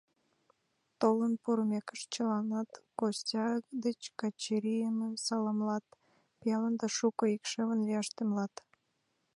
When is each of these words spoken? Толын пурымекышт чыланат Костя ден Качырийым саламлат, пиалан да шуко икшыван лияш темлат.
Толын 0.99 1.33
пурымекышт 1.41 2.07
чыланат 2.13 2.69
Костя 2.99 3.45
ден 3.83 3.97
Качырийым 4.19 4.97
саламлат, 5.25 5.85
пиалан 6.39 6.73
да 6.81 6.87
шуко 6.97 7.23
икшыван 7.35 7.79
лияш 7.87 8.07
темлат. 8.15 8.53